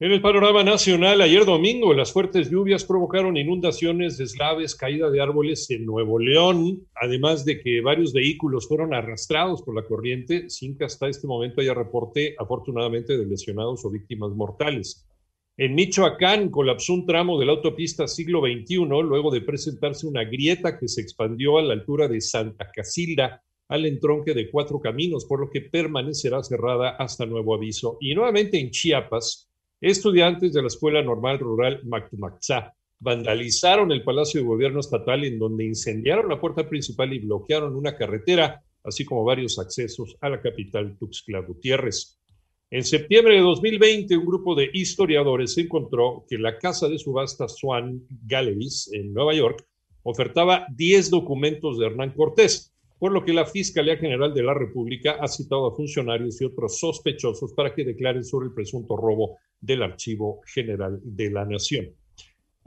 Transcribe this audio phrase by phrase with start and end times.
[0.00, 5.70] En el panorama nacional, ayer domingo, las fuertes lluvias provocaron inundaciones, deslaves, caída de árboles
[5.70, 10.84] en Nuevo León, además de que varios vehículos fueron arrastrados por la corriente, sin que
[10.84, 15.06] hasta este momento haya reporte, afortunadamente, de lesionados o víctimas mortales.
[15.56, 20.76] En Michoacán colapsó un tramo de la autopista siglo XXI luego de presentarse una grieta
[20.76, 25.38] que se expandió a la altura de Santa Casilda al entronque de cuatro caminos, por
[25.38, 27.98] lo que permanecerá cerrada hasta nuevo aviso.
[28.00, 29.48] Y nuevamente en Chiapas,
[29.80, 35.66] estudiantes de la Escuela Normal Rural Mactumaxá vandalizaron el Palacio de Gobierno Estatal en donde
[35.66, 40.96] incendiaron la puerta principal y bloquearon una carretera, así como varios accesos a la capital
[40.98, 42.18] Tuxtla Gutiérrez.
[42.70, 48.06] En septiembre de 2020, un grupo de historiadores encontró que la casa de subasta Swan
[48.26, 49.64] Galleries en Nueva York
[50.02, 55.18] ofertaba 10 documentos de Hernán Cortés, por lo que la Fiscalía General de la República
[55.20, 59.82] ha citado a funcionarios y otros sospechosos para que declaren sobre el presunto robo del
[59.82, 61.94] Archivo General de la Nación.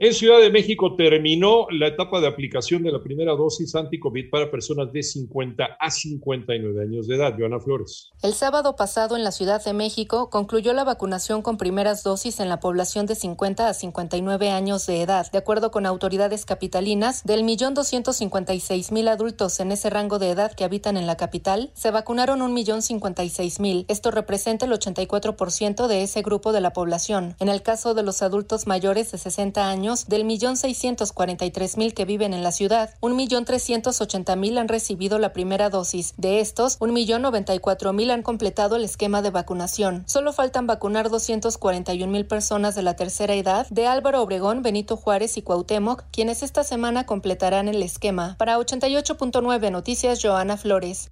[0.00, 4.48] En Ciudad de México terminó la etapa de aplicación de la primera dosis anti-COVID para
[4.48, 7.34] personas de 50 a 59 años de edad.
[7.36, 8.12] Joana Flores.
[8.22, 12.48] El sábado pasado en la Ciudad de México concluyó la vacunación con primeras dosis en
[12.48, 15.32] la población de 50 a 59 años de edad.
[15.32, 20.52] De acuerdo con autoridades capitalinas, del millón 256 mil adultos en ese rango de edad
[20.54, 23.84] que habitan en la capital, se vacunaron un millón 56 mil.
[23.88, 27.34] Esto representa el 84% de ese grupo de la población.
[27.40, 31.50] En el caso de los adultos mayores de 60 años, del millón seiscientos cuarenta y
[31.50, 35.32] tres mil que viven en la ciudad, un millón trescientos ochenta mil han recibido la
[35.32, 36.12] primera dosis.
[36.18, 40.04] De estos, un millón noventa y cuatro mil han completado el esquema de vacunación.
[40.06, 44.22] Solo faltan vacunar doscientos cuarenta y un mil personas de la tercera edad de Álvaro
[44.22, 48.36] Obregón, Benito Juárez y Cuauhtémoc, quienes esta semana completarán el esquema.
[48.38, 51.10] Para 88.9 Noticias, Joana Flores.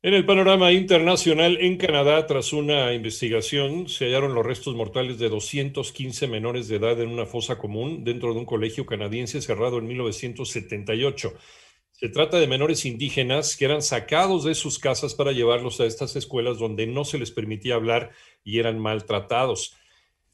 [0.00, 5.28] En el panorama internacional, en Canadá, tras una investigación, se hallaron los restos mortales de
[5.28, 9.88] 215 menores de edad en una fosa común dentro de un colegio canadiense cerrado en
[9.88, 11.32] 1978.
[11.90, 16.14] Se trata de menores indígenas que eran sacados de sus casas para llevarlos a estas
[16.14, 18.12] escuelas donde no se les permitía hablar
[18.44, 19.74] y eran maltratados.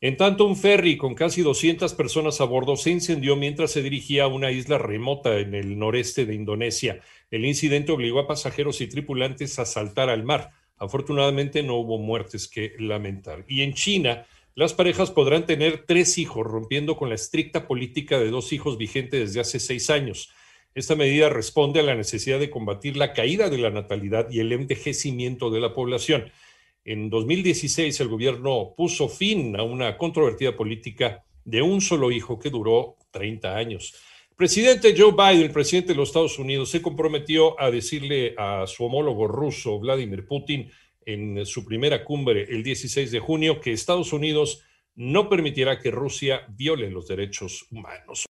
[0.04, 4.24] En tanto, un ferry con casi 200 personas a bordo se incendió mientras se dirigía
[4.24, 7.00] a una isla remota en el noreste de Indonesia.
[7.30, 10.50] El incidente obligó a pasajeros y tripulantes a saltar al mar.
[10.76, 13.46] Afortunadamente no hubo muertes que lamentar.
[13.48, 18.28] Y en China, las parejas podrán tener tres hijos, rompiendo con la estricta política de
[18.28, 20.34] dos hijos vigente desde hace seis años.
[20.74, 24.52] Esta medida responde a la necesidad de combatir la caída de la natalidad y el
[24.52, 26.30] envejecimiento de la población.
[26.84, 32.50] En 2016 el gobierno puso fin a una controvertida política de un solo hijo que
[32.50, 33.94] duró 30 años.
[34.36, 38.84] Presidente Joe Biden, el presidente de los Estados Unidos, se comprometió a decirle a su
[38.84, 40.70] homólogo ruso, Vladimir Putin,
[41.06, 44.62] en su primera cumbre el 16 de junio, que Estados Unidos
[44.94, 48.20] no permitirá que Rusia viole los derechos humanos.